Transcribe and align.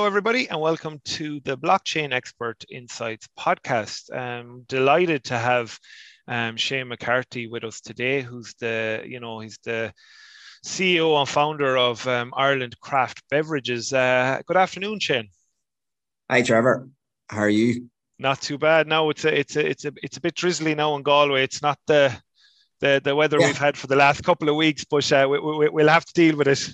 Hello, 0.00 0.08
everybody, 0.08 0.48
and 0.48 0.58
welcome 0.58 0.98
to 1.04 1.40
the 1.40 1.58
Blockchain 1.58 2.14
Expert 2.14 2.64
Insights 2.70 3.28
podcast. 3.38 4.10
I'm 4.10 4.62
delighted 4.62 5.24
to 5.24 5.36
have 5.36 5.78
um, 6.26 6.56
Shane 6.56 6.88
McCarthy 6.88 7.48
with 7.48 7.64
us 7.64 7.82
today, 7.82 8.22
who's 8.22 8.54
the, 8.54 9.02
you 9.04 9.20
know, 9.20 9.40
he's 9.40 9.58
the 9.62 9.92
CEO 10.64 11.18
and 11.18 11.28
founder 11.28 11.76
of 11.76 12.08
um, 12.08 12.32
Ireland 12.34 12.80
Craft 12.80 13.22
Beverages. 13.28 13.92
Uh, 13.92 14.40
good 14.46 14.56
afternoon, 14.56 15.00
Shane. 15.00 15.28
Hi, 16.30 16.40
Trevor. 16.40 16.88
How 17.28 17.40
are 17.40 17.50
you? 17.50 17.90
Not 18.18 18.40
too 18.40 18.56
bad. 18.56 18.86
No, 18.86 19.10
it's 19.10 19.26
a, 19.26 19.38
it's 19.38 19.56
a, 19.56 19.68
it's 19.68 19.84
a, 19.84 19.92
it's 20.02 20.16
a 20.16 20.22
bit 20.22 20.34
drizzly 20.34 20.74
now 20.74 20.96
in 20.96 21.02
Galway. 21.02 21.44
It's 21.44 21.60
not 21.60 21.78
the, 21.86 22.16
the, 22.80 23.02
the 23.04 23.14
weather 23.14 23.38
yeah. 23.38 23.48
we've 23.48 23.58
had 23.58 23.76
for 23.76 23.86
the 23.86 23.96
last 23.96 24.24
couple 24.24 24.48
of 24.48 24.56
weeks, 24.56 24.82
but 24.82 25.12
uh, 25.12 25.28
we, 25.30 25.38
we, 25.38 25.68
we'll 25.68 25.88
have 25.88 26.06
to 26.06 26.14
deal 26.14 26.38
with 26.38 26.48
it. 26.48 26.70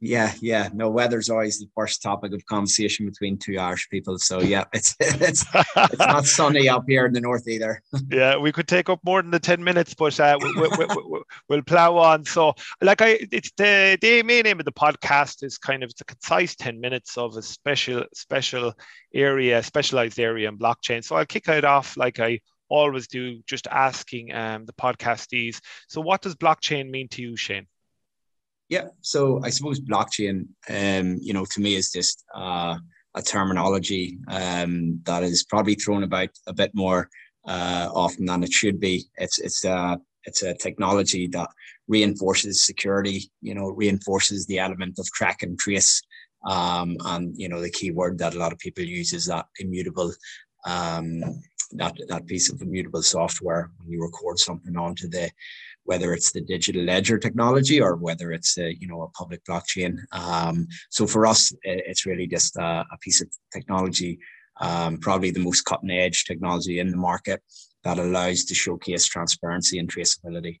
Yeah, 0.00 0.34
yeah. 0.40 0.68
No, 0.74 0.90
weather's 0.90 1.30
always 1.30 1.58
the 1.58 1.68
first 1.74 2.02
topic 2.02 2.34
of 2.34 2.44
conversation 2.46 3.06
between 3.06 3.38
two 3.38 3.58
Irish 3.58 3.88
people. 3.88 4.18
So 4.18 4.42
yeah, 4.42 4.64
it's 4.72 4.94
it's 5.00 5.44
it's 5.54 5.98
not 5.98 6.26
sunny 6.38 6.68
up 6.68 6.84
here 6.86 7.06
in 7.06 7.12
the 7.12 7.20
north 7.20 7.48
either. 7.48 7.80
yeah, 8.10 8.36
we 8.36 8.52
could 8.52 8.68
take 8.68 8.90
up 8.90 9.00
more 9.04 9.22
than 9.22 9.30
the 9.30 9.40
ten 9.40 9.64
minutes, 9.64 9.94
but 9.94 10.18
uh, 10.20 10.36
we, 10.40 10.52
we, 10.52 10.68
we, 10.78 10.86
we, 10.86 11.22
we'll 11.48 11.62
plow 11.62 11.96
on. 11.96 12.26
So, 12.26 12.52
like 12.82 13.00
I, 13.00 13.18
it's 13.32 13.50
the 13.56 13.96
the 14.00 14.22
main 14.22 14.46
aim 14.46 14.58
of 14.58 14.66
the 14.66 14.72
podcast 14.72 15.42
is 15.42 15.56
kind 15.56 15.82
of 15.82 15.90
it's 15.90 16.02
a 16.02 16.04
concise 16.04 16.54
ten 16.56 16.78
minutes 16.78 17.16
of 17.16 17.36
a 17.36 17.42
special 17.42 18.04
special 18.14 18.74
area, 19.14 19.62
specialized 19.62 20.20
area 20.20 20.48
in 20.48 20.58
blockchain. 20.58 21.02
So 21.02 21.16
I'll 21.16 21.24
kick 21.24 21.48
it 21.48 21.64
off 21.64 21.96
like 21.96 22.20
I 22.20 22.40
always 22.68 23.06
do, 23.06 23.40
just 23.46 23.66
asking 23.68 24.34
um, 24.34 24.66
the 24.66 24.72
podcastees. 24.74 25.60
So, 25.88 26.02
what 26.02 26.20
does 26.20 26.34
blockchain 26.34 26.90
mean 26.90 27.08
to 27.08 27.22
you, 27.22 27.36
Shane? 27.36 27.66
Yeah, 28.68 28.88
so 29.00 29.40
I 29.44 29.50
suppose 29.50 29.80
blockchain, 29.80 30.48
um, 30.68 31.18
you 31.20 31.32
know, 31.32 31.44
to 31.44 31.60
me 31.60 31.76
is 31.76 31.92
just 31.92 32.24
uh, 32.34 32.76
a 33.14 33.22
terminology 33.22 34.18
um, 34.28 35.00
that 35.04 35.22
is 35.22 35.44
probably 35.44 35.76
thrown 35.76 36.02
about 36.02 36.30
a 36.48 36.52
bit 36.52 36.72
more 36.74 37.08
uh, 37.46 37.88
often 37.94 38.26
than 38.26 38.42
it 38.42 38.52
should 38.52 38.80
be. 38.80 39.04
It's 39.16 39.38
it's 39.38 39.64
a 39.64 39.98
it's 40.24 40.42
a 40.42 40.54
technology 40.54 41.28
that 41.28 41.48
reinforces 41.86 42.64
security. 42.64 43.30
You 43.40 43.54
know, 43.54 43.68
reinforces 43.68 44.46
the 44.46 44.58
element 44.58 44.98
of 44.98 45.06
track 45.12 45.42
and 45.42 45.58
trace. 45.58 46.02
Um, 46.44 46.96
and 47.04 47.34
you 47.36 47.48
know, 47.48 47.60
the 47.60 47.70
key 47.70 47.92
word 47.92 48.18
that 48.18 48.34
a 48.34 48.38
lot 48.38 48.52
of 48.52 48.58
people 48.58 48.84
use 48.84 49.12
is 49.12 49.26
that 49.26 49.46
immutable. 49.60 50.12
Um, 50.66 51.22
that 51.72 51.96
that 52.08 52.26
piece 52.26 52.50
of 52.52 52.62
immutable 52.62 53.02
software 53.02 53.70
when 53.78 53.90
you 53.90 54.00
record 54.00 54.38
something 54.38 54.76
onto 54.76 55.08
the 55.08 55.30
whether 55.84 56.12
it's 56.12 56.32
the 56.32 56.40
digital 56.40 56.82
ledger 56.82 57.16
technology 57.16 57.80
or 57.80 57.96
whether 57.96 58.32
it's 58.32 58.58
a, 58.58 58.74
you 58.78 58.86
know 58.86 59.02
a 59.02 59.08
public 59.10 59.42
blockchain. 59.44 59.98
Um, 60.12 60.66
so 60.90 61.06
for 61.06 61.26
us, 61.26 61.52
it's 61.62 62.06
really 62.06 62.26
just 62.26 62.56
a, 62.56 62.84
a 62.92 62.98
piece 63.00 63.22
of 63.22 63.28
technology, 63.52 64.18
um, 64.60 64.98
probably 64.98 65.30
the 65.30 65.44
most 65.44 65.62
cutting 65.62 65.90
edge 65.90 66.24
technology 66.24 66.80
in 66.80 66.90
the 66.90 66.96
market 66.96 67.42
that 67.84 67.98
allows 67.98 68.44
to 68.44 68.54
showcase 68.54 69.06
transparency 69.06 69.78
and 69.78 69.88
traceability. 69.92 70.58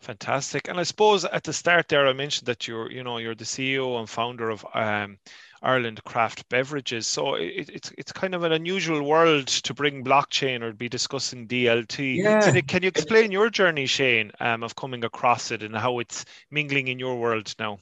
Fantastic. 0.00 0.68
And 0.68 0.78
I 0.78 0.82
suppose 0.82 1.24
at 1.24 1.44
the 1.44 1.52
start 1.52 1.88
there, 1.88 2.06
I 2.06 2.12
mentioned 2.12 2.46
that 2.46 2.68
you're, 2.68 2.90
you 2.90 3.02
know, 3.02 3.18
you're 3.18 3.34
the 3.34 3.44
CEO 3.44 3.98
and 3.98 4.08
founder 4.08 4.50
of 4.50 4.64
um, 4.74 5.18
Ireland 5.64 6.04
Craft 6.04 6.48
Beverages. 6.48 7.06
So 7.06 7.34
it, 7.34 7.70
it's 7.72 7.92
it's 7.98 8.12
kind 8.12 8.34
of 8.34 8.44
an 8.44 8.52
unusual 8.52 9.02
world 9.02 9.46
to 9.48 9.74
bring 9.74 10.04
blockchain 10.04 10.62
or 10.62 10.72
be 10.72 10.88
discussing 10.88 11.48
DLT. 11.48 12.16
Yeah. 12.16 12.40
Can, 12.40 12.54
you, 12.54 12.62
can 12.62 12.82
you 12.82 12.88
explain 12.88 13.32
your 13.32 13.50
journey, 13.50 13.86
Shane, 13.86 14.30
um, 14.40 14.62
of 14.62 14.76
coming 14.76 15.04
across 15.04 15.50
it 15.50 15.62
and 15.62 15.74
how 15.74 15.98
it's 15.98 16.24
mingling 16.50 16.88
in 16.88 16.98
your 16.98 17.16
world 17.18 17.54
now? 17.58 17.78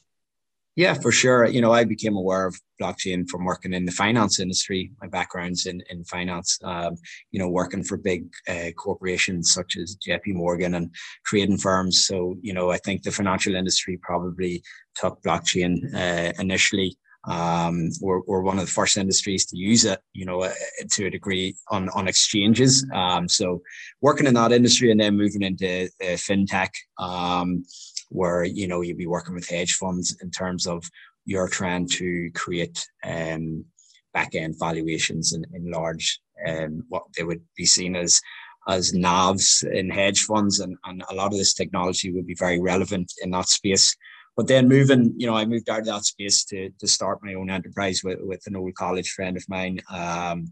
Yeah, 0.74 0.94
for 0.94 1.12
sure. 1.12 1.46
You 1.46 1.60
know, 1.60 1.72
I 1.72 1.84
became 1.84 2.16
aware 2.16 2.46
of 2.46 2.58
blockchain 2.80 3.28
from 3.28 3.44
working 3.44 3.74
in 3.74 3.84
the 3.84 3.92
finance 3.92 4.40
industry. 4.40 4.90
My 5.02 5.06
background's 5.06 5.66
in, 5.66 5.82
in 5.90 6.02
finance, 6.04 6.58
um, 6.64 6.94
you 7.30 7.38
know, 7.38 7.50
working 7.50 7.84
for 7.84 7.98
big 7.98 8.24
uh, 8.48 8.70
corporations 8.78 9.52
such 9.52 9.76
as 9.76 9.96
JP 9.96 10.28
Morgan 10.28 10.74
and 10.74 10.90
trading 11.26 11.58
firms. 11.58 12.06
So, 12.06 12.36
you 12.40 12.54
know, 12.54 12.70
I 12.70 12.78
think 12.78 13.02
the 13.02 13.10
financial 13.10 13.54
industry 13.54 13.98
probably 14.00 14.62
took 14.94 15.22
blockchain 15.22 15.94
uh, 15.94 16.32
initially 16.38 16.96
um, 17.24 17.90
we're, 18.00 18.20
we're 18.26 18.42
one 18.42 18.58
of 18.58 18.64
the 18.64 18.70
first 18.70 18.96
industries 18.96 19.46
to 19.46 19.56
use 19.56 19.84
it, 19.84 20.00
you 20.12 20.24
know, 20.24 20.42
uh, 20.42 20.52
to 20.90 21.06
a 21.06 21.10
degree 21.10 21.54
on, 21.68 21.88
on 21.90 22.08
exchanges. 22.08 22.86
Um, 22.92 23.28
so 23.28 23.62
working 24.00 24.26
in 24.26 24.34
that 24.34 24.52
industry 24.52 24.90
and 24.90 25.00
then 25.00 25.16
moving 25.16 25.42
into 25.42 25.84
uh, 26.02 26.16
fintech, 26.16 26.70
um, 26.98 27.64
where, 28.08 28.44
you 28.44 28.66
know, 28.66 28.80
you'd 28.80 28.98
be 28.98 29.06
working 29.06 29.34
with 29.34 29.48
hedge 29.48 29.74
funds 29.74 30.16
in 30.20 30.30
terms 30.30 30.66
of 30.66 30.84
you're 31.24 31.48
trying 31.48 31.88
to 31.88 32.30
create 32.34 32.84
um, 33.04 33.64
back 34.12 34.34
end 34.34 34.56
valuations 34.58 35.32
in, 35.32 35.44
in 35.54 35.70
large, 35.70 36.20
um, 36.46 36.84
what 36.88 37.04
they 37.16 37.22
would 37.22 37.42
be 37.56 37.64
seen 37.64 37.96
as 37.96 38.20
as 38.68 38.92
NAVs 38.92 39.64
in 39.72 39.90
hedge 39.90 40.22
funds, 40.22 40.60
and, 40.60 40.76
and 40.84 41.02
a 41.10 41.14
lot 41.14 41.32
of 41.32 41.38
this 41.38 41.52
technology 41.52 42.12
would 42.12 42.26
be 42.26 42.34
very 42.34 42.60
relevant 42.60 43.12
in 43.22 43.30
that 43.30 43.48
space. 43.48 43.96
But 44.36 44.46
then 44.46 44.68
moving, 44.68 45.12
you 45.18 45.26
know, 45.26 45.36
I 45.36 45.44
moved 45.44 45.68
out 45.68 45.80
of 45.80 45.86
that 45.86 46.04
space 46.04 46.44
to, 46.44 46.70
to 46.78 46.86
start 46.86 47.18
my 47.22 47.34
own 47.34 47.50
enterprise 47.50 48.00
with, 48.02 48.18
with 48.22 48.42
an 48.46 48.56
old 48.56 48.74
college 48.74 49.10
friend 49.10 49.36
of 49.36 49.44
mine. 49.48 49.80
Um, 49.90 50.46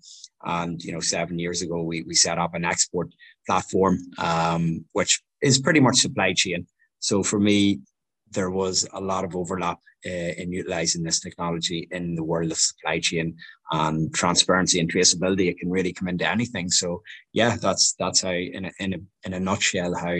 and, 0.44 0.82
you 0.82 0.92
know, 0.92 1.00
seven 1.00 1.38
years 1.38 1.62
ago, 1.62 1.82
we, 1.82 2.02
we 2.02 2.14
set 2.14 2.38
up 2.38 2.54
an 2.54 2.64
export 2.64 3.08
platform, 3.46 3.98
um, 4.18 4.84
which 4.92 5.22
is 5.40 5.58
pretty 5.58 5.80
much 5.80 5.96
supply 5.96 6.34
chain. 6.34 6.66
So 6.98 7.22
for 7.22 7.40
me, 7.40 7.80
there 8.32 8.50
was 8.50 8.86
a 8.92 9.00
lot 9.00 9.24
of 9.24 9.34
overlap 9.34 9.78
uh, 10.06 10.32
in 10.38 10.52
utilizing 10.52 11.02
this 11.02 11.20
technology 11.20 11.88
in 11.90 12.14
the 12.14 12.24
world 12.24 12.50
of 12.52 12.58
supply 12.58 13.00
chain 13.00 13.36
and 13.72 14.12
transparency 14.14 14.80
and 14.80 14.92
traceability. 14.92 15.48
It 15.48 15.58
can 15.58 15.70
really 15.70 15.92
come 15.92 16.08
into 16.08 16.28
anything. 16.28 16.70
So 16.70 17.02
yeah, 17.32 17.56
that's 17.56 17.94
that's 17.98 18.22
how 18.22 18.30
in 18.30 18.66
a, 18.66 18.70
in 18.78 18.94
a, 18.94 18.98
in 19.24 19.32
a 19.34 19.40
nutshell 19.40 19.94
how 19.94 20.16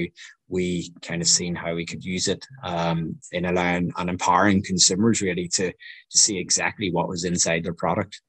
we 0.51 0.93
kind 1.01 1.23
of 1.23 1.29
seen 1.29 1.55
how 1.55 1.75
we 1.75 1.87
could 1.87 2.05
use 2.05 2.29
it 2.29 2.45
um, 2.63 3.17
in 3.33 3.45
allowing 3.47 3.93
and 3.97 4.11
empowering 4.11 4.63
consumers 4.63 5.23
really 5.23 5.49
to 5.49 5.73
to 5.73 6.19
see 6.19 6.39
exactly 6.39 6.91
what 6.91 7.09
was 7.09 7.25
inside 7.25 7.65
their 7.65 7.75
product. 7.75 8.21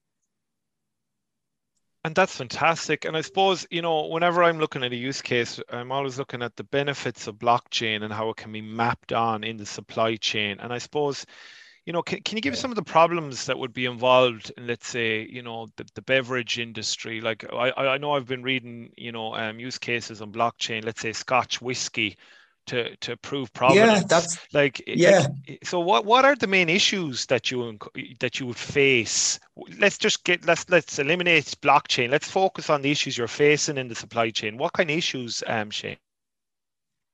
And 2.03 2.15
that's 2.15 2.35
fantastic. 2.35 3.05
And 3.05 3.15
I 3.15 3.21
suppose, 3.21 3.67
you 3.69 3.83
know, 3.83 4.07
whenever 4.07 4.41
I'm 4.41 4.57
looking 4.57 4.83
at 4.83 4.91
a 4.91 4.95
use 4.95 5.21
case, 5.21 5.59
I'm 5.69 5.91
always 5.91 6.17
looking 6.17 6.41
at 6.41 6.55
the 6.55 6.63
benefits 6.63 7.27
of 7.27 7.35
blockchain 7.35 8.01
and 8.03 8.11
how 8.11 8.29
it 8.31 8.37
can 8.37 8.51
be 8.51 8.61
mapped 8.61 9.13
on 9.13 9.43
in 9.43 9.57
the 9.57 9.67
supply 9.67 10.15
chain. 10.15 10.57
And 10.59 10.73
I 10.73 10.79
suppose, 10.79 11.27
you 11.85 11.93
know, 11.93 12.01
can, 12.01 12.21
can 12.21 12.37
you 12.37 12.41
give 12.41 12.57
some 12.57 12.71
of 12.71 12.75
the 12.75 12.83
problems 12.83 13.45
that 13.45 13.57
would 13.57 13.73
be 13.73 13.85
involved 13.85 14.51
in, 14.55 14.67
let's 14.67 14.87
say, 14.87 15.27
you 15.27 15.41
know, 15.41 15.67
the, 15.77 15.85
the 15.95 16.01
beverage 16.01 16.59
industry? 16.59 17.21
Like 17.21 17.45
I, 17.51 17.71
I 17.71 17.97
know 17.97 18.13
I've 18.13 18.27
been 18.27 18.43
reading, 18.43 18.91
you 18.97 19.11
know, 19.11 19.33
um, 19.35 19.59
use 19.59 19.77
cases 19.77 20.21
on 20.21 20.31
blockchain, 20.31 20.85
let's 20.85 21.01
say 21.01 21.13
Scotch 21.13 21.61
whiskey 21.61 22.17
to 22.67 22.95
to 22.97 23.17
prove 23.17 23.51
provenance. 23.53 24.01
Yeah, 24.01 24.07
that's 24.07 24.53
like 24.53 24.83
yeah. 24.85 25.27
Like, 25.47 25.59
so 25.63 25.79
what 25.79 26.05
what 26.05 26.25
are 26.25 26.35
the 26.35 26.47
main 26.47 26.69
issues 26.69 27.25
that 27.25 27.49
you 27.49 27.77
that 28.19 28.39
you 28.39 28.45
would 28.45 28.57
face? 28.57 29.39
Let's 29.79 29.97
just 29.97 30.23
get 30.23 30.45
let's 30.45 30.69
let's 30.69 30.99
eliminate 30.99 31.45
blockchain. 31.61 32.09
Let's 32.09 32.29
focus 32.29 32.69
on 32.69 32.83
the 32.83 32.91
issues 32.91 33.17
you're 33.17 33.27
facing 33.27 33.77
in 33.77 33.87
the 33.87 33.95
supply 33.95 34.29
chain. 34.29 34.57
What 34.57 34.73
kind 34.73 34.91
of 34.91 34.97
issues, 34.97 35.43
um, 35.47 35.71
Shane? 35.71 35.97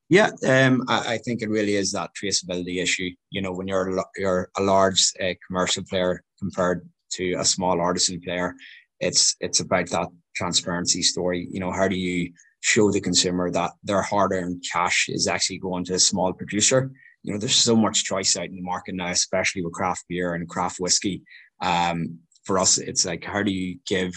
Yeah, 0.10 0.30
um, 0.48 0.84
I, 0.88 1.16
I, 1.16 1.18
think 1.18 1.42
it 1.42 1.50
really 1.50 1.76
is 1.76 1.92
that 1.92 2.12
traceability 2.16 2.82
issue. 2.82 3.10
You 3.30 3.42
know, 3.42 3.52
when 3.52 3.68
you're 3.68 3.98
a, 3.98 4.04
you're 4.16 4.50
a 4.58 4.62
large 4.62 5.12
uh, 5.22 5.34
commercial 5.46 5.84
player 5.84 6.24
compared 6.40 6.88
to 7.14 7.34
a 7.34 7.44
small 7.44 7.82
artisan 7.82 8.22
player, 8.22 8.54
it's 9.02 9.36
it's 9.42 9.60
about 9.60 9.90
that 9.90 10.08
transparency 10.34 11.02
story. 11.02 11.50
You 11.52 11.60
know, 11.60 11.72
how 11.72 11.90
do 11.90 11.98
you 11.98 12.32
show 12.62 12.90
the 12.90 13.02
consumer 13.02 13.52
that 13.52 13.72
their 13.84 14.02
hard-earned 14.02 14.64
cash 14.72 15.08
is 15.10 15.28
actually 15.28 15.60
going 15.60 15.84
to 15.86 15.96
a 15.96 16.00
small 16.00 16.32
producer? 16.32 16.90
You 17.24 17.34
know, 17.34 17.40
there's 17.40 17.56
so 17.56 17.76
much 17.76 18.06
choice 18.06 18.38
out 18.38 18.46
in 18.46 18.56
the 18.56 18.62
market 18.62 18.96
now, 18.96 19.10
especially 19.10 19.62
with 19.62 19.74
craft 19.74 20.06
beer 20.08 20.36
and 20.36 20.48
craft 20.48 20.80
whiskey. 20.80 21.22
Um, 21.62 22.20
for 22.46 22.60
us, 22.60 22.78
it's 22.78 23.06
like 23.06 23.26
how 23.26 23.44
do 23.44 23.52
you 23.52 23.78
give 23.86 24.14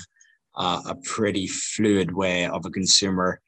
uh, 0.54 0.82
a 0.86 0.94
pretty 1.04 1.48
fluid 1.48 2.14
way 2.14 2.46
of 2.46 2.64
a 2.64 2.70
consumer 2.70 3.40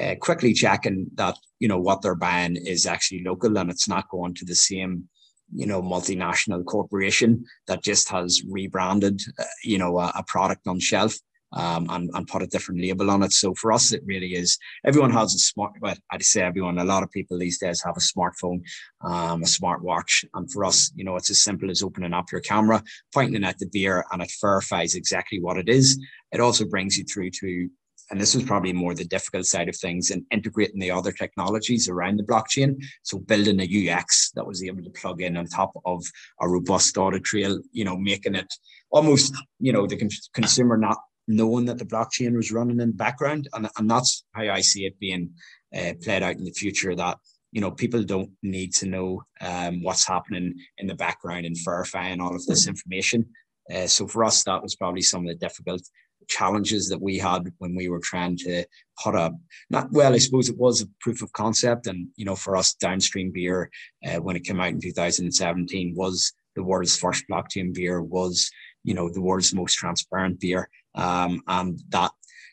uh, 0.00 0.14
quickly 0.20 0.52
checking 0.52 1.06
that 1.14 1.36
you 1.60 1.68
know 1.68 1.78
what 1.78 2.02
they're 2.02 2.14
buying 2.14 2.56
is 2.56 2.86
actually 2.86 3.22
local 3.24 3.56
and 3.58 3.70
it's 3.70 3.88
not 3.88 4.08
going 4.08 4.34
to 4.34 4.44
the 4.44 4.54
same 4.54 5.08
you 5.54 5.66
know 5.66 5.82
multinational 5.82 6.64
corporation 6.64 7.44
that 7.66 7.82
just 7.82 8.08
has 8.08 8.42
rebranded 8.48 9.20
uh, 9.38 9.44
you 9.62 9.78
know 9.78 9.98
a, 9.98 10.12
a, 10.16 10.24
product 10.26 10.66
on 10.66 10.80
shelf 10.80 11.14
um, 11.52 11.86
and, 11.90 12.10
and 12.14 12.26
put 12.26 12.42
a 12.42 12.48
different 12.48 12.80
label 12.80 13.10
on 13.10 13.22
it. 13.22 13.32
So 13.32 13.54
for 13.54 13.72
us 13.72 13.92
it 13.92 14.02
really 14.04 14.34
is 14.34 14.58
everyone 14.84 15.12
has 15.12 15.34
a 15.34 15.38
smart 15.38 15.72
but 15.80 15.98
i'd 16.10 16.24
say 16.24 16.42
everyone 16.42 16.78
a 16.78 16.84
lot 16.84 17.04
of 17.04 17.10
people 17.12 17.38
these 17.38 17.58
days 17.58 17.82
have 17.84 17.96
a 17.96 18.00
smartphone 18.00 18.62
um, 19.04 19.42
a 19.42 19.46
smartwatch. 19.46 20.24
And 20.34 20.50
for 20.50 20.64
us 20.64 20.90
you 20.96 21.04
know 21.04 21.16
it's 21.16 21.30
as 21.30 21.42
simple 21.42 21.70
as 21.70 21.82
opening 21.82 22.14
up 22.14 22.32
your 22.32 22.40
camera 22.40 22.82
pointing 23.12 23.44
at 23.44 23.58
the 23.58 23.66
beer 23.66 24.04
and 24.10 24.22
it 24.22 24.32
verifies 24.40 24.94
exactly 24.94 25.40
what 25.40 25.58
it 25.58 25.68
is. 25.68 25.98
It 26.32 26.40
also 26.40 26.64
brings 26.64 26.98
you 26.98 27.04
through 27.04 27.30
to 27.30 27.68
and 28.10 28.20
this 28.20 28.34
was 28.34 28.44
probably 28.44 28.72
more 28.72 28.94
the 28.94 29.04
difficult 29.04 29.46
side 29.46 29.68
of 29.68 29.76
things 29.76 30.10
and 30.10 30.24
integrating 30.30 30.78
the 30.78 30.90
other 30.90 31.12
technologies 31.12 31.88
around 31.88 32.18
the 32.18 32.24
blockchain. 32.24 32.82
So 33.02 33.18
building 33.18 33.60
a 33.60 33.92
UX 33.92 34.30
that 34.32 34.46
was 34.46 34.62
able 34.62 34.82
to 34.82 34.90
plug 34.90 35.22
in 35.22 35.36
on 35.36 35.46
top 35.46 35.72
of 35.84 36.04
a 36.40 36.48
robust 36.48 36.96
audit 36.98 37.24
trail, 37.24 37.58
you 37.72 37.84
know, 37.84 37.96
making 37.96 38.34
it 38.34 38.52
almost, 38.90 39.34
you 39.58 39.72
know, 39.72 39.86
the 39.86 40.10
consumer 40.34 40.76
not 40.76 40.98
knowing 41.26 41.64
that 41.66 41.78
the 41.78 41.86
blockchain 41.86 42.36
was 42.36 42.52
running 42.52 42.80
in 42.80 42.88
the 42.88 42.94
background. 42.94 43.48
And, 43.54 43.68
and 43.78 43.90
that's 43.90 44.24
how 44.32 44.42
I 44.42 44.60
see 44.60 44.84
it 44.84 44.98
being 44.98 45.30
uh, 45.74 45.94
played 46.02 46.22
out 46.22 46.36
in 46.36 46.44
the 46.44 46.52
future 46.52 46.94
that, 46.94 47.18
you 47.52 47.60
know, 47.60 47.70
people 47.70 48.02
don't 48.02 48.30
need 48.42 48.74
to 48.74 48.86
know 48.86 49.22
um, 49.40 49.82
what's 49.82 50.06
happening 50.06 50.54
in 50.78 50.86
the 50.86 50.94
background 50.94 51.46
and 51.46 51.56
verifying 51.64 52.20
all 52.20 52.34
of 52.34 52.44
this 52.46 52.66
information. 52.66 53.26
Uh, 53.72 53.86
so 53.86 54.06
for 54.06 54.24
us, 54.24 54.44
that 54.44 54.62
was 54.62 54.76
probably 54.76 55.00
some 55.00 55.22
of 55.22 55.28
the 55.28 55.34
difficult 55.34 55.82
challenges 56.28 56.88
that 56.88 57.00
we 57.00 57.18
had 57.18 57.52
when 57.58 57.74
we 57.74 57.88
were 57.88 58.00
trying 58.00 58.36
to 58.36 58.64
put 59.02 59.14
up 59.14 59.32
not 59.70 59.90
well 59.92 60.14
i 60.14 60.18
suppose 60.18 60.48
it 60.48 60.58
was 60.58 60.82
a 60.82 60.88
proof 61.00 61.22
of 61.22 61.32
concept 61.32 61.86
and 61.86 62.08
you 62.16 62.24
know 62.24 62.36
for 62.36 62.56
us 62.56 62.74
downstream 62.74 63.30
beer 63.32 63.70
uh, 64.06 64.16
when 64.16 64.36
it 64.36 64.44
came 64.44 64.60
out 64.60 64.68
in 64.68 64.80
2017 64.80 65.94
was 65.96 66.32
the 66.56 66.62
world's 66.62 66.96
first 66.96 67.24
blockchain 67.30 67.74
beer 67.74 68.02
was 68.02 68.50
you 68.84 68.94
know 68.94 69.08
the 69.08 69.20
world's 69.20 69.54
most 69.54 69.74
transparent 69.74 70.38
beer. 70.38 70.68
Um, 70.94 71.42
and 71.48 71.80
that 71.88 72.12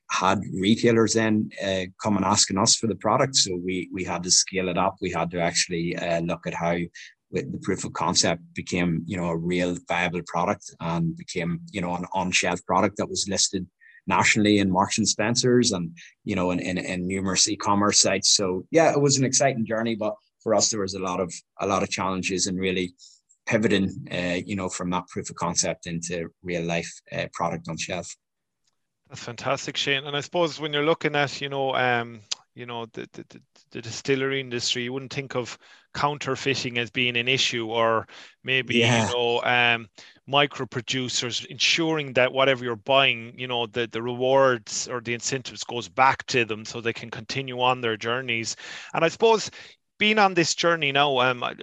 had 0.10 0.42
retailers 0.54 1.14
then 1.14 1.52
uh, 1.64 1.84
come 2.02 2.18
and 2.18 2.26
asking 2.26 2.58
us 2.58 2.76
for 2.76 2.88
the 2.88 2.96
product. 2.96 3.36
So 3.36 3.56
we 3.56 3.90
we 3.94 4.04
had 4.04 4.24
to 4.24 4.32
scale 4.32 4.70
it 4.70 4.78
up. 4.78 4.96
We 5.02 5.12
had 5.12 5.30
to 5.32 5.40
actually 5.40 5.96
uh, 5.96 6.22
look 6.22 6.48
at 6.48 6.54
how 6.54 6.78
the 7.32 7.60
proof 7.62 7.84
of 7.86 7.94
concept 7.94 8.42
became 8.54 9.04
you 9.06 9.18
know 9.18 9.30
a 9.30 9.38
real 9.38 9.78
viable 9.88 10.22
product 10.28 10.74
and 10.80 11.16
became 11.16 11.62
you 11.72 11.82
know 11.82 11.96
an 11.96 12.06
on-shelf 12.14 12.64
product 12.66 12.98
that 12.98 13.10
was 13.10 13.28
listed 13.30 13.66
nationally 14.08 14.58
in 14.60 14.72
Marks 14.72 14.98
and 14.98 15.08
Spencers 15.08 15.72
and 15.72 15.96
you 16.24 16.36
know 16.36 16.52
in, 16.52 16.60
in, 16.60 16.78
in 16.78 17.08
numerous 17.08 17.48
e-commerce 17.48 18.02
sites. 18.02 18.32
So 18.32 18.66
yeah, 18.72 18.92
it 18.92 19.02
was 19.02 19.18
an 19.18 19.26
exciting 19.26 19.66
journey, 19.66 19.96
but 19.96 20.16
for 20.44 20.54
us 20.56 20.70
there 20.70 20.82
was 20.82 20.96
a 20.96 21.00
lot 21.00 21.20
of 21.20 21.34
a 21.60 21.68
lot 21.68 21.84
of 21.84 21.90
challenges 21.90 22.48
and 22.48 22.60
really 22.60 22.94
pivoting 23.46 23.90
uh, 24.12 24.40
you 24.46 24.56
know 24.56 24.70
from 24.70 24.90
that 24.90 25.08
proof 25.08 25.30
of 25.30 25.36
concept 25.36 25.88
into 25.88 26.30
real 26.44 26.64
life 26.64 26.92
uh, 27.12 27.28
product 27.34 27.70
on 27.70 27.78
shelf. 27.78 28.16
That's 29.12 29.24
fantastic, 29.24 29.76
Shane. 29.76 30.06
And 30.06 30.16
I 30.16 30.22
suppose 30.22 30.58
when 30.58 30.72
you're 30.72 30.86
looking 30.86 31.18
at, 31.18 31.42
you 31.42 31.50
know, 31.50 31.76
um, 31.76 32.22
you 32.56 32.66
know, 32.66 32.86
the, 32.88 33.08
the, 33.14 33.42
the 33.72 33.82
distillery 33.82 34.40
industry, 34.40 34.84
you 34.84 34.94
wouldn't 34.94 35.14
think 35.14 35.36
of 35.36 35.58
counterfeiting 35.94 36.78
as 36.78 36.90
being 36.90 37.18
an 37.18 37.28
issue, 37.28 37.68
or 37.68 38.08
maybe 38.44 38.78
yeah. 38.78 39.08
you 39.08 39.14
know, 39.14 39.42
um, 39.44 39.88
micro 40.28 40.66
producers 40.66 41.46
ensuring 41.50 42.14
that 42.14 42.32
whatever 42.32 42.64
you're 42.64 42.76
buying, 42.76 43.34
you 43.38 43.48
know, 43.48 43.68
the 43.68 43.88
the 43.92 44.02
rewards 44.02 44.88
or 44.88 45.02
the 45.02 45.14
incentives 45.14 45.64
goes 45.64 45.90
back 45.90 46.26
to 46.28 46.46
them 46.46 46.66
so 46.66 46.82
they 46.82 46.94
can 46.94 47.10
continue 47.10 47.62
on 47.62 47.82
their 47.82 47.98
journeys. 47.98 48.56
And 48.94 49.04
I 49.04 49.10
suppose 49.10 49.52
being 49.98 50.20
on 50.20 50.34
this 50.34 50.56
journey 50.56 50.92
now, 50.92 51.20
um, 51.20 51.44
a, 51.44 51.54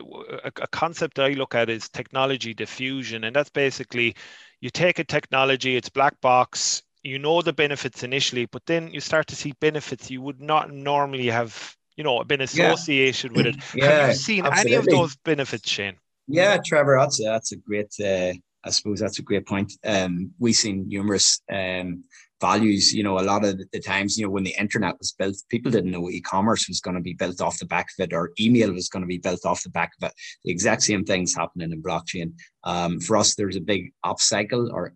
a 0.44 0.66
concept 0.68 1.16
that 1.16 1.26
I 1.26 1.32
look 1.32 1.54
at 1.54 1.68
is 1.68 1.88
technology 1.88 2.54
diffusion, 2.54 3.24
and 3.24 3.34
that's 3.34 3.50
basically 3.50 4.14
you 4.60 4.70
take 4.70 4.98
a 4.98 5.04
technology, 5.04 5.76
it's 5.76 5.88
black 5.88 6.20
box, 6.20 6.82
you 7.02 7.18
know 7.18 7.42
the 7.42 7.52
benefits 7.52 8.02
initially, 8.02 8.46
but 8.46 8.64
then 8.66 8.92
you 8.92 9.00
start 9.00 9.26
to 9.28 9.36
see 9.36 9.54
benefits 9.60 10.10
you 10.10 10.22
would 10.22 10.40
not 10.40 10.72
normally 10.72 11.26
have, 11.26 11.76
you 11.96 12.04
know, 12.04 12.22
been 12.24 12.40
associated 12.40 13.32
yeah. 13.32 13.36
with 13.36 13.46
it. 13.46 13.56
Yeah, 13.74 13.84
have 14.00 14.08
you 14.10 14.14
seen 14.14 14.46
absolutely. 14.46 14.74
any 14.74 14.86
of 14.86 14.86
those 14.86 15.16
benefits, 15.16 15.68
Shane? 15.68 15.96
Yeah, 16.26 16.58
Trevor, 16.64 16.98
that's 16.98 17.20
a, 17.20 17.24
that's 17.24 17.52
a 17.52 17.56
great. 17.56 17.92
Uh, 18.02 18.34
I 18.64 18.70
suppose 18.70 19.00
that's 19.00 19.18
a 19.18 19.22
great 19.22 19.46
point. 19.46 19.72
Um, 19.86 20.32
we've 20.38 20.54
seen 20.54 20.88
numerous 20.88 21.40
um, 21.50 22.04
values. 22.40 22.92
You 22.92 23.04
know, 23.04 23.18
a 23.18 23.22
lot 23.22 23.44
of 23.44 23.60
the 23.72 23.80
times, 23.80 24.18
you 24.18 24.26
know, 24.26 24.30
when 24.30 24.44
the 24.44 24.54
internet 24.58 24.98
was 24.98 25.12
built, 25.12 25.36
people 25.48 25.70
didn't 25.70 25.92
know 25.92 26.10
e-commerce 26.10 26.68
was 26.68 26.80
going 26.80 26.96
to 26.96 27.00
be 27.00 27.14
built 27.14 27.40
off 27.40 27.58
the 27.58 27.66
back 27.66 27.86
of 27.98 28.04
it, 28.04 28.12
or 28.12 28.32
email 28.38 28.72
was 28.72 28.88
going 28.88 29.02
to 29.02 29.06
be 29.06 29.18
built 29.18 29.46
off 29.46 29.62
the 29.62 29.70
back 29.70 29.92
of 30.00 30.08
it. 30.08 30.14
The 30.44 30.50
exact 30.50 30.82
same 30.82 31.04
things 31.04 31.34
happening 31.34 31.72
in 31.72 31.82
blockchain. 31.82 32.32
Um, 32.64 33.00
for 33.00 33.16
us, 33.16 33.34
there's 33.34 33.56
a 33.56 33.60
big 33.60 33.92
upcycle 34.04 34.70
or 34.72 34.92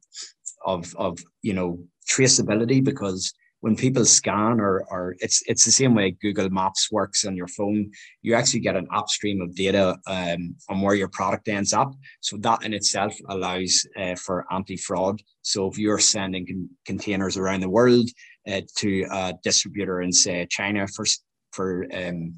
of 0.65 0.95
of 0.97 1.19
you 1.43 1.55
know 1.55 1.79
traceability 2.09 2.83
because 2.85 3.33
when 3.63 3.77
people 3.77 4.05
scan 4.05 4.61
or, 4.61 4.85
or 4.91 5.15
it's 5.21 5.41
it's 5.47 5.65
the 5.65 5.71
same 5.71 5.95
way 5.95 6.17
Google 6.21 6.51
Maps 6.51 6.91
works 6.91 7.25
on 7.25 7.37
your 7.37 7.47
phone, 7.47 7.93
you 8.21 8.35
actually 8.35 8.59
get 8.59 8.75
an 8.77 8.89
upstream 8.93 9.41
of 9.41 9.55
data 9.55 9.97
um, 10.09 10.57
on 10.69 10.81
where 10.81 10.97
your 10.97 11.09
product 11.09 11.47
ends 11.49 11.73
up. 11.73 11.93
So 12.21 12.37
that 12.39 12.65
in 12.65 12.75
itself 12.75 13.15
allows 13.29 13.87
uh, 13.97 14.17
for 14.17 14.45
anti-fraud. 14.51 15.23
So 15.43 15.69
if 15.71 15.79
you're 15.79 16.01
sending 16.01 16.45
con- 16.45 16.71
containers 16.85 17.37
around 17.37 17.61
the 17.61 17.69
world 17.69 18.09
uh, 18.51 18.63
to 18.79 19.07
a 19.13 19.35
distributor 19.45 20.03
in 20.03 20.13
say 20.13 20.47
China 20.51 20.89
for 20.89 21.07
for 21.53 21.87
um, 21.95 22.35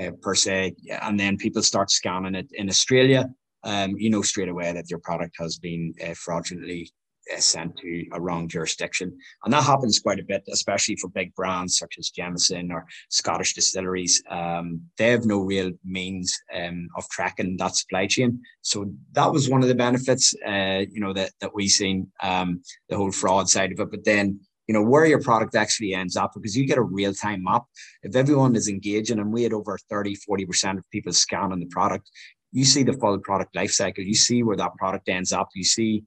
uh, 0.00 0.12
per 0.22 0.36
se, 0.36 0.76
and 1.02 1.18
then 1.18 1.36
people 1.36 1.62
start 1.62 1.90
scanning 1.90 2.36
it 2.36 2.46
in 2.52 2.68
Australia, 2.68 3.28
um, 3.64 3.96
you 3.98 4.08
know 4.08 4.22
straight 4.22 4.48
away 4.48 4.72
that 4.72 4.88
your 4.88 5.00
product 5.00 5.34
has 5.36 5.58
been 5.58 5.92
uh, 6.00 6.14
fraudulently 6.14 6.92
sent 7.38 7.76
to 7.78 8.04
a 8.12 8.20
wrong 8.20 8.48
jurisdiction. 8.48 9.16
And 9.44 9.52
that 9.52 9.64
happens 9.64 9.98
quite 9.98 10.20
a 10.20 10.24
bit, 10.24 10.42
especially 10.52 10.96
for 10.96 11.08
big 11.08 11.34
brands 11.34 11.78
such 11.78 11.96
as 11.98 12.10
Jameson 12.10 12.70
or 12.70 12.86
Scottish 13.08 13.54
distilleries. 13.54 14.22
Um, 14.30 14.82
they 14.98 15.10
have 15.10 15.24
no 15.24 15.40
real 15.40 15.72
means 15.84 16.36
um, 16.54 16.88
of 16.96 17.08
tracking 17.08 17.56
that 17.58 17.76
supply 17.76 18.06
chain. 18.06 18.40
So 18.62 18.92
that 19.12 19.32
was 19.32 19.48
one 19.48 19.62
of 19.62 19.68
the 19.68 19.74
benefits, 19.74 20.34
uh, 20.46 20.84
you 20.90 21.00
know, 21.00 21.12
that, 21.12 21.32
that 21.40 21.54
we 21.54 21.68
seen, 21.68 22.10
um, 22.22 22.62
the 22.88 22.96
whole 22.96 23.12
fraud 23.12 23.48
side 23.48 23.72
of 23.72 23.80
it. 23.80 23.90
But 23.90 24.04
then, 24.04 24.40
you 24.66 24.72
know, 24.74 24.82
where 24.82 25.04
your 25.04 25.20
product 25.20 25.54
actually 25.54 25.94
ends 25.94 26.16
up, 26.16 26.32
because 26.34 26.56
you 26.56 26.66
get 26.66 26.78
a 26.78 26.82
real-time 26.82 27.44
map. 27.44 27.64
If 28.02 28.16
everyone 28.16 28.56
is 28.56 28.68
engaging, 28.68 29.18
and 29.18 29.32
we 29.32 29.42
had 29.42 29.52
over 29.52 29.78
30, 29.90 30.16
40% 30.16 30.78
of 30.78 30.90
people 30.90 31.12
scanning 31.12 31.60
the 31.60 31.66
product, 31.66 32.10
you 32.52 32.64
see 32.64 32.84
the 32.84 32.94
full 32.94 33.18
product 33.18 33.54
life 33.56 33.72
cycle. 33.72 34.04
You 34.04 34.14
see 34.14 34.42
where 34.42 34.56
that 34.56 34.76
product 34.76 35.08
ends 35.08 35.32
up. 35.32 35.48
You 35.54 35.64
see 35.64 36.04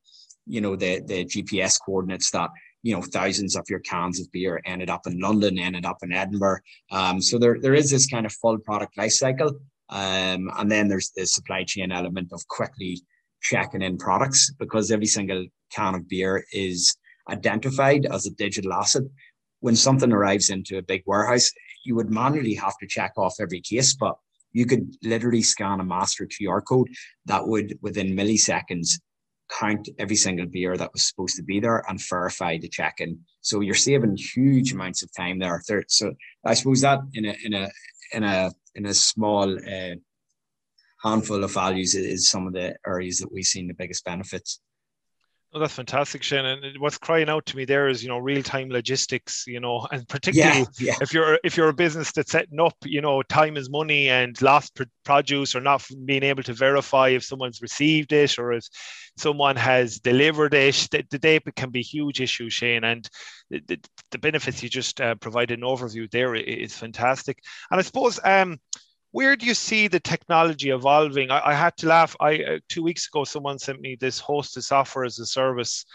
you 0.47 0.61
know 0.61 0.75
the 0.75 1.01
the 1.05 1.25
GPS 1.25 1.79
coordinates 1.83 2.31
that 2.31 2.49
you 2.83 2.95
know 2.95 3.01
thousands 3.01 3.55
of 3.55 3.65
your 3.69 3.79
cans 3.79 4.19
of 4.19 4.31
beer 4.31 4.61
ended 4.65 4.89
up 4.89 5.07
in 5.07 5.19
London, 5.19 5.59
ended 5.59 5.85
up 5.85 5.97
in 6.03 6.13
Edinburgh. 6.13 6.59
Um, 6.91 7.21
so 7.21 7.37
there 7.37 7.57
there 7.59 7.75
is 7.75 7.89
this 7.89 8.07
kind 8.07 8.25
of 8.25 8.33
full 8.33 8.57
product 8.59 8.97
life 8.97 9.13
cycle, 9.13 9.59
um, 9.89 10.49
and 10.57 10.71
then 10.71 10.87
there's 10.87 11.11
the 11.15 11.25
supply 11.25 11.63
chain 11.63 11.91
element 11.91 12.31
of 12.31 12.47
quickly 12.47 13.01
checking 13.41 13.81
in 13.81 13.97
products 13.97 14.51
because 14.59 14.91
every 14.91 15.05
single 15.05 15.45
can 15.71 15.95
of 15.95 16.07
beer 16.07 16.45
is 16.51 16.95
identified 17.29 18.05
as 18.05 18.25
a 18.25 18.31
digital 18.31 18.73
asset. 18.73 19.03
When 19.59 19.75
something 19.75 20.11
arrives 20.11 20.49
into 20.49 20.77
a 20.77 20.83
big 20.83 21.03
warehouse, 21.05 21.51
you 21.83 21.95
would 21.95 22.11
manually 22.11 22.53
have 22.55 22.77
to 22.79 22.87
check 22.87 23.13
off 23.17 23.35
every 23.39 23.61
case, 23.61 23.95
but 23.95 24.15
you 24.51 24.65
could 24.65 24.95
literally 25.03 25.41
scan 25.41 25.79
a 25.79 25.83
master 25.83 26.27
QR 26.27 26.61
code 26.63 26.89
that 27.25 27.47
would, 27.47 27.77
within 27.81 28.15
milliseconds, 28.15 28.99
count 29.49 29.89
every 29.99 30.15
single 30.15 30.45
beer 30.45 30.77
that 30.77 30.91
was 30.93 31.07
supposed 31.07 31.35
to 31.37 31.43
be 31.43 31.59
there 31.59 31.83
and 31.87 31.99
verify 32.09 32.57
the 32.57 32.67
check-in. 32.67 33.19
So 33.41 33.61
you're 33.61 33.75
saving 33.75 34.17
huge 34.17 34.73
amounts 34.73 35.03
of 35.03 35.13
time 35.15 35.39
there. 35.39 35.61
So 35.87 36.13
I 36.45 36.53
suppose 36.53 36.81
that 36.81 36.99
in 37.13 37.25
a 37.25 37.35
in 37.43 37.53
a 37.53 37.69
in 38.13 38.23
a 38.23 38.51
in 38.75 38.85
a 38.85 38.93
small 38.93 39.57
uh, 39.57 39.95
handful 41.03 41.43
of 41.43 41.53
values 41.53 41.95
is 41.95 42.29
some 42.29 42.47
of 42.47 42.53
the 42.53 42.75
areas 42.85 43.19
that 43.19 43.31
we've 43.31 43.45
seen 43.45 43.67
the 43.67 43.73
biggest 43.73 44.03
benefits. 44.05 44.59
Oh, 45.57 45.59
that's 45.59 45.73
fantastic, 45.73 46.21
Shane. 46.21 46.45
And 46.45 46.77
what's 46.77 46.99
crying 46.99 47.29
out 47.29 47.47
to 47.47 47.57
me 47.57 47.65
there 47.65 47.87
is, 47.87 48.03
you 48.03 48.09
know, 48.09 48.19
real-time 48.19 48.69
logistics, 48.69 49.47
you 49.47 49.59
know, 49.59 49.87
and 49.91 50.07
particularly 50.09 50.67
yeah, 50.77 50.91
yeah. 50.91 50.93
if 51.01 51.11
you're 51.11 51.39
if 51.43 51.57
you're 51.57 51.69
a 51.69 51.73
business 51.73 52.11
that's 52.11 52.31
setting 52.31 52.59
up, 52.59 52.75
you 52.85 53.01
know, 53.01 53.23
time 53.23 53.57
is 53.57 53.67
money 53.67 54.07
and 54.07 54.39
lost 54.39 54.79
produce 55.03 55.55
or 55.55 55.61
not 55.61 55.83
being 56.05 56.21
able 56.21 56.43
to 56.43 56.53
verify 56.53 57.07
if 57.07 57.23
someone's 57.23 57.59
received 57.59 58.13
it 58.13 58.37
or 58.37 58.53
if 58.53 58.67
someone 59.17 59.55
has 59.55 59.99
delivered 59.99 60.53
it, 60.53 60.87
the, 60.91 61.03
the 61.09 61.17
data 61.17 61.51
can 61.51 61.71
be 61.71 61.79
a 61.79 61.83
huge 61.83 62.21
issue, 62.21 62.51
Shane. 62.51 62.83
And 62.83 63.09
the, 63.49 63.59
the, 63.65 63.79
the 64.11 64.19
benefits 64.19 64.61
you 64.61 64.69
just 64.69 65.01
uh, 65.01 65.15
provided 65.15 65.57
an 65.57 65.65
overview 65.65 66.07
there 66.11 66.35
is 66.35 66.77
fantastic. 66.77 67.39
And 67.71 67.79
I 67.79 67.81
suppose 67.81 68.19
um, 68.23 68.59
where 69.11 69.35
do 69.35 69.45
you 69.45 69.53
see 69.53 69.87
the 69.87 69.99
technology 69.99 70.69
evolving? 70.69 71.31
I, 71.31 71.41
I 71.47 71.53
had 71.53 71.77
to 71.77 71.87
laugh. 71.87 72.15
I 72.19 72.43
uh, 72.43 72.59
two 72.69 72.83
weeks 72.83 73.07
ago, 73.07 73.23
someone 73.23 73.59
sent 73.59 73.81
me 73.81 73.97
this 73.99 74.21
hosted 74.21 74.63
software 74.63 75.05
as 75.05 75.19
a 75.19 75.25
service, 75.25 75.85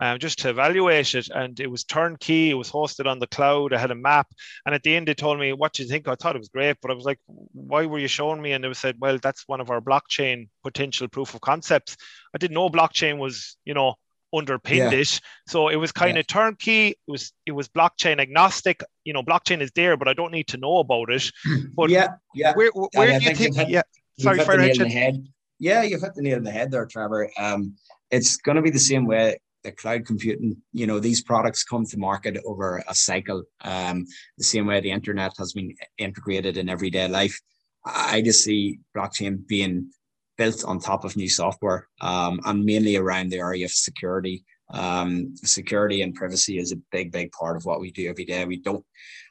um, 0.00 0.18
just 0.18 0.38
to 0.40 0.50
evaluate 0.50 1.14
it, 1.14 1.28
and 1.30 1.58
it 1.60 1.70
was 1.70 1.84
turnkey. 1.84 2.50
It 2.50 2.54
was 2.54 2.70
hosted 2.70 3.06
on 3.06 3.18
the 3.18 3.26
cloud. 3.26 3.72
I 3.72 3.78
had 3.78 3.90
a 3.90 3.94
map, 3.94 4.28
and 4.66 4.74
at 4.74 4.82
the 4.82 4.96
end, 4.96 5.08
they 5.08 5.14
told 5.14 5.38
me, 5.38 5.52
"What 5.52 5.72
do 5.72 5.82
you 5.82 5.88
think?" 5.88 6.08
I 6.08 6.14
thought 6.14 6.36
it 6.36 6.40
was 6.40 6.48
great, 6.48 6.78
but 6.82 6.90
I 6.90 6.94
was 6.94 7.04
like, 7.04 7.20
"Why 7.26 7.86
were 7.86 7.98
you 7.98 8.08
showing 8.08 8.42
me?" 8.42 8.52
And 8.52 8.64
they 8.64 8.72
said, 8.72 8.96
"Well, 8.98 9.18
that's 9.18 9.46
one 9.46 9.60
of 9.60 9.70
our 9.70 9.80
blockchain 9.80 10.48
potential 10.62 11.08
proof 11.08 11.34
of 11.34 11.40
concepts." 11.42 11.96
I 12.34 12.38
didn't 12.38 12.54
know 12.54 12.70
blockchain 12.70 13.18
was, 13.18 13.56
you 13.64 13.74
know, 13.74 13.94
underpinned 14.36 14.92
yeah. 14.92 14.98
it. 14.98 15.20
So 15.46 15.68
it 15.68 15.76
was 15.76 15.92
kind 15.92 16.14
yeah. 16.14 16.20
of 16.20 16.26
turnkey. 16.26 16.88
It 16.88 16.96
was 17.06 17.32
it 17.46 17.52
was 17.52 17.68
blockchain 17.68 18.20
agnostic. 18.20 18.82
You 19.04 19.12
know, 19.12 19.22
blockchain 19.22 19.60
is 19.60 19.70
there, 19.74 19.96
but 19.96 20.08
I 20.08 20.14
don't 20.14 20.32
need 20.32 20.48
to 20.48 20.56
know 20.56 20.78
about 20.78 21.10
it. 21.10 21.30
But 21.76 21.90
yeah, 21.90 22.08
yeah. 22.34 22.52
Where 22.54 22.70
where 22.72 23.18
do 23.18 23.24
you 23.24 23.34
think? 23.34 23.56
hit, 23.56 23.68
yeah, 23.68 23.82
sorry, 24.18 24.40
for 24.40 24.56
the 24.56 24.72
the 24.72 24.88
head. 24.88 25.26
Yeah, 25.58 25.82
you've 25.82 26.00
hit 26.00 26.14
the 26.14 26.22
nail 26.22 26.36
on 26.36 26.42
the 26.42 26.50
head 26.50 26.70
there, 26.70 26.86
Trevor. 26.86 27.30
Um, 27.38 27.76
it's 28.10 28.36
going 28.36 28.56
to 28.56 28.62
be 28.62 28.70
the 28.70 28.78
same 28.78 29.06
way 29.06 29.38
the 29.64 29.72
cloud 29.72 30.04
computing, 30.06 30.58
you 30.72 30.86
know, 30.86 31.00
these 31.00 31.22
products 31.22 31.64
come 31.64 31.84
to 31.86 31.98
market 31.98 32.38
over 32.44 32.84
a 32.86 32.94
cycle, 32.94 33.42
um, 33.62 34.06
the 34.36 34.44
same 34.44 34.66
way 34.66 34.80
the 34.80 34.90
internet 34.90 35.32
has 35.38 35.54
been 35.54 35.74
integrated 35.98 36.56
in 36.56 36.68
everyday 36.68 37.08
life. 37.08 37.40
I 37.84 38.22
just 38.22 38.44
see 38.44 38.78
blockchain 38.96 39.46
being 39.46 39.90
built 40.36 40.64
on 40.64 40.78
top 40.78 41.04
of 41.04 41.16
new 41.16 41.28
software 41.28 41.88
um, 42.00 42.40
and 42.44 42.64
mainly 42.64 42.96
around 42.96 43.30
the 43.30 43.38
area 43.38 43.64
of 43.64 43.70
security. 43.70 44.44
Um, 44.72 45.34
security 45.36 46.02
and 46.02 46.14
privacy 46.14 46.58
is 46.58 46.72
a 46.72 46.80
big, 46.90 47.12
big 47.12 47.30
part 47.32 47.56
of 47.56 47.64
what 47.64 47.80
we 47.80 47.90
do 47.90 48.08
every 48.08 48.24
day. 48.24 48.44
We 48.44 48.60
don't, 48.60 48.84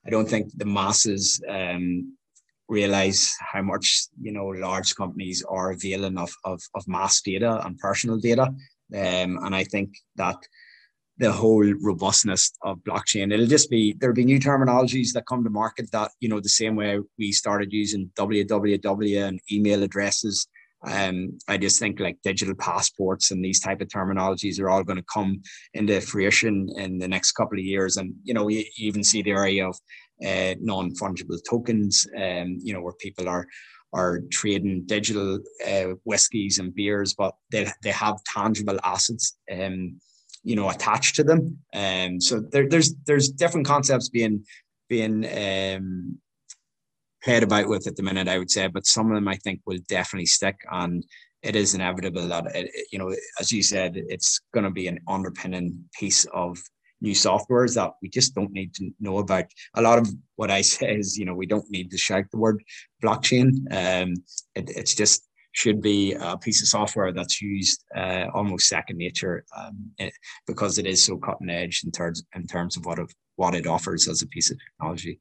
I 0.05 0.10
don't 0.10 0.29
think 0.29 0.51
the 0.55 0.65
masses 0.65 1.41
um, 1.50 2.15
realize 2.67 3.36
how 3.39 3.62
much 3.62 4.07
you 4.22 4.31
know 4.31 4.48
large 4.48 4.95
companies 4.95 5.43
are 5.48 5.72
availing 5.72 6.17
of, 6.17 6.31
of, 6.43 6.62
of 6.75 6.88
mass 6.88 7.22
data 7.22 7.65
and 7.65 7.77
personal 7.77 8.17
data. 8.17 8.43
Um, 8.43 9.39
and 9.43 9.55
I 9.55 9.63
think 9.63 9.95
that 10.15 10.38
the 11.17 11.31
whole 11.31 11.63
robustness 11.81 12.51
of 12.63 12.79
blockchain, 12.79 13.31
it'll 13.31 13.45
just 13.45 13.69
be 13.69 13.93
there'll 14.00 14.15
be 14.15 14.25
new 14.25 14.39
terminologies 14.39 15.13
that 15.13 15.27
come 15.27 15.43
to 15.43 15.50
market 15.50 15.91
that, 15.91 16.12
you 16.19 16.29
know, 16.29 16.39
the 16.39 16.50
same 16.50 16.75
way 16.75 17.00
we 17.17 17.31
started 17.31 17.72
using 17.72 18.12
www 18.17 19.27
and 19.27 19.39
email 19.51 19.83
addresses. 19.83 20.48
Um, 20.86 21.38
I 21.48 21.58
just 21.58 21.80
think 21.80 22.00
like 22.00 22.18
digital 22.24 22.56
passports 22.56 23.32
and 23.32 23.44
these 23.44 23.60
type 23.60 23.82
of 23.82 23.88
terminologies 23.88 24.60
are 24.60 24.70
all 24.70 24.84
going 24.84 24.98
to 24.98 25.06
come 25.13 25.42
into 25.74 26.02
fruition 26.02 26.70
in 26.78 26.98
the 26.98 27.08
next 27.08 27.34
couple 27.34 27.58
of 27.58 27.63
years. 27.63 27.98
And 27.98 28.13
you 28.24 28.34
know, 28.34 28.48
you, 28.50 28.63
even 28.78 29.04
see 29.04 29.22
the 29.22 29.32
area 29.32 29.68
of 29.68 29.78
uh, 30.25 30.56
non-fungible 30.62 31.40
tokens, 31.50 32.08
um, 32.18 32.58
you 32.62 32.74
know, 32.74 32.82
where 32.82 32.94
people 32.94 33.28
are 33.28 33.48
are 33.94 34.22
trading 34.32 34.84
digital 34.86 35.40
uh, 35.68 35.94
whiskies 36.04 36.58
and 36.58 36.74
beers, 36.74 37.13
but 37.13 37.36
they, 37.52 37.70
they 37.84 37.92
have 37.92 38.24
tangible 38.24 38.80
assets, 38.84 39.38
um, 39.52 40.00
you 40.44 40.56
know, 40.56 40.70
attached 40.70 41.16
to 41.16 41.24
them. 41.24 41.60
And 41.74 42.13
um, 42.13 42.22
so 42.22 42.40
there, 42.52 42.68
there's 42.68 42.96
there's 43.06 43.30
different 43.30 43.68
concepts 43.68 44.10
being 44.10 44.46
being 44.90 45.25
um, 45.25 46.18
played 47.24 47.44
about 47.44 47.68
with 47.68 47.88
at 47.88 47.96
the 47.96 48.03
minute, 48.03 48.27
I 48.27 48.38
would 48.38 48.51
say, 48.51 48.68
but 48.68 48.86
some 48.86 49.10
of 49.10 49.15
them 49.15 49.27
I 49.27 49.36
think 49.38 49.62
will 49.65 49.80
definitely 49.88 50.25
stick. 50.25 50.56
And 50.72 51.03
it 51.42 51.56
is 51.56 51.74
inevitable 51.74 52.27
that 52.27 52.56
it, 52.56 52.70
you 52.92 53.00
know, 53.00 53.13
as 53.39 53.51
you 53.51 53.63
said, 53.63 53.94
it's 53.96 54.42
going 54.53 54.65
to 54.65 54.72
be 54.72 54.88
an 54.88 55.00
underpinning 55.08 55.86
piece 55.98 56.25
of 56.34 56.58
new 57.01 57.13
softwares 57.13 57.75
that 57.75 57.92
we 58.01 58.10
just 58.10 58.34
don't 58.34 58.51
need 58.51 58.74
to 58.75 58.89
know 59.00 59.18
about. 59.18 59.46
A 59.75 59.82
lot 59.82 60.00
of 60.00 60.10
what 60.38 60.51
I 60.51 60.62
say 60.62 60.96
is, 60.96 61.18
you 61.18 61.25
know, 61.25 61.34
we 61.34 61.46
don't 61.46 61.70
need 61.70 61.92
to 61.92 61.98
shout 61.98 62.25
the 62.32 62.39
word 62.39 62.63
blockchain. 63.03 63.51
Um, 63.72 64.13
it, 64.56 64.70
it's 64.70 64.96
just 64.96 65.27
should 65.53 65.82
be 65.82 66.13
a 66.13 66.38
piece 66.38 66.62
of 66.63 66.68
software 66.68 67.12
that's 67.13 67.42
used 67.42 67.84
uh, 67.96 68.25
almost 68.34 68.68
second 68.68 68.98
nature 68.98 69.46
um, 69.56 69.92
it, 70.00 70.12
because 70.48 70.80
it 70.80 70.88
is 70.88 71.03
so 71.03 71.15
cutting 71.18 71.50
edge 71.50 71.84
in 71.86 71.92
terms 71.92 72.24
in 72.36 72.48
terms 72.48 72.75
of 72.75 72.86
what 72.86 72.98
it, 72.98 73.13
what 73.36 73.53
it 73.53 73.68
offers 73.68 74.08
as 74.08 74.24
a 74.24 74.27
piece 74.27 74.50
of 74.50 74.58
technology. 74.60 75.20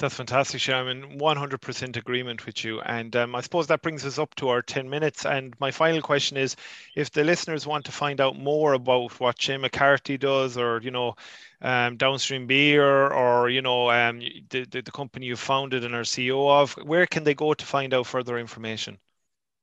That's 0.00 0.16
fantastic, 0.16 0.60
Shane. 0.60 0.74
I'm 0.74 0.88
in 0.88 1.18
100% 1.20 1.96
agreement 1.96 2.46
with 2.46 2.64
you. 2.64 2.80
And 2.80 3.14
um, 3.14 3.36
I 3.36 3.40
suppose 3.40 3.68
that 3.68 3.82
brings 3.82 4.04
us 4.04 4.18
up 4.18 4.34
to 4.36 4.48
our 4.48 4.60
10 4.60 4.90
minutes. 4.90 5.24
And 5.24 5.54
my 5.60 5.70
final 5.70 6.02
question 6.02 6.36
is 6.36 6.56
if 6.96 7.12
the 7.12 7.22
listeners 7.22 7.64
want 7.64 7.84
to 7.84 7.92
find 7.92 8.20
out 8.20 8.36
more 8.36 8.72
about 8.72 9.20
what 9.20 9.40
Shane 9.40 9.60
McCarthy 9.60 10.18
does 10.18 10.58
or, 10.58 10.80
you 10.82 10.90
know, 10.90 11.14
um, 11.62 11.96
Downstream 11.96 12.48
Beer 12.48 13.06
or, 13.06 13.48
you 13.48 13.62
know, 13.62 13.88
um, 13.90 14.18
the, 14.50 14.64
the, 14.64 14.82
the 14.82 14.90
company 14.90 15.26
you 15.26 15.36
founded 15.36 15.84
and 15.84 15.94
are 15.94 16.02
CEO 16.02 16.50
of, 16.50 16.72
where 16.84 17.06
can 17.06 17.22
they 17.22 17.34
go 17.34 17.54
to 17.54 17.64
find 17.64 17.94
out 17.94 18.08
further 18.08 18.36
information? 18.36 18.98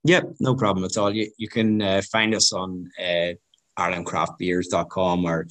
Yeah, 0.05 0.21
no 0.39 0.55
problem 0.55 0.85
at 0.85 0.97
all. 0.97 1.13
You, 1.13 1.29
you 1.37 1.49
can 1.49 1.81
uh, 1.81 2.01
find 2.09 2.33
us 2.33 2.53
on 2.53 2.89
uh, 2.97 3.33
irelandcraftbeers.com 3.77 5.25
or 5.25 5.47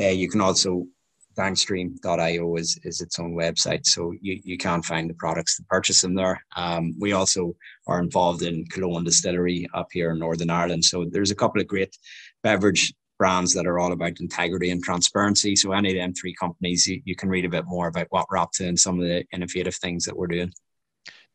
uh, 0.00 0.06
you 0.06 0.30
can 0.30 0.40
also 0.40 0.86
downstream.io 1.34 2.56
is, 2.56 2.78
is 2.84 3.00
its 3.00 3.18
own 3.18 3.34
website. 3.34 3.86
So 3.86 4.12
you, 4.20 4.40
you 4.44 4.58
can 4.58 4.82
find 4.82 5.08
the 5.08 5.14
products 5.14 5.56
to 5.56 5.64
purchase 5.64 6.00
them 6.00 6.14
there. 6.14 6.44
Um, 6.56 6.94
we 6.98 7.12
also 7.12 7.54
are 7.86 8.00
involved 8.00 8.42
in 8.42 8.64
Killowen 8.66 9.04
Distillery 9.04 9.68
up 9.74 9.88
here 9.92 10.10
in 10.10 10.18
Northern 10.18 10.50
Ireland. 10.50 10.84
So 10.84 11.04
there's 11.04 11.30
a 11.30 11.36
couple 11.36 11.60
of 11.60 11.66
great 11.66 11.96
beverage 12.42 12.92
brands 13.18 13.54
that 13.54 13.66
are 13.66 13.78
all 13.78 13.92
about 13.92 14.20
integrity 14.20 14.70
and 14.70 14.82
transparency. 14.82 15.54
So 15.54 15.72
any 15.72 15.90
of 15.90 15.96
them 15.96 16.12
three 16.12 16.34
companies, 16.34 16.86
you, 16.86 17.00
you 17.04 17.14
can 17.14 17.28
read 17.28 17.44
a 17.44 17.48
bit 17.48 17.64
more 17.66 17.86
about 17.86 18.08
what 18.10 18.26
we're 18.30 18.38
up 18.38 18.50
to 18.54 18.66
and 18.66 18.78
some 18.78 18.98
of 18.98 19.06
the 19.06 19.24
innovative 19.32 19.76
things 19.76 20.04
that 20.04 20.16
we're 20.16 20.26
doing. 20.26 20.52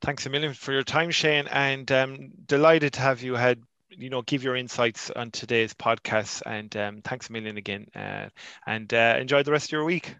Thanks 0.02 0.26
a 0.26 0.30
million 0.30 0.54
for 0.54 0.74
your 0.74 0.84
time, 0.84 1.10
Shane, 1.10 1.48
and 1.48 1.92
um, 1.92 2.30
delighted 2.46 2.94
to 2.94 3.00
have 3.00 3.24
you 3.24 3.36
had 3.36 3.62
you 3.90 4.10
know 4.10 4.22
give 4.22 4.44
your 4.44 4.56
insights 4.56 5.12
on 5.12 5.32
today's 5.32 5.74
podcast 5.74 6.42
and 6.46 6.76
um, 6.78 7.02
thanks 7.04 7.30
a 7.30 7.32
million 7.32 7.58
again 7.58 7.88
uh, 7.96 8.28
and 8.66 8.94
uh, 8.94 9.18
enjoy 9.20 9.44
the 9.44 9.52
rest 9.52 9.68
of 9.68 9.72
your 9.72 9.86
week. 9.86 10.16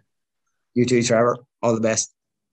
You 0.74 0.86
too 0.86 1.02
trevor. 1.02 1.36
All 1.62 1.74
the 1.74 1.80
best 1.80 2.14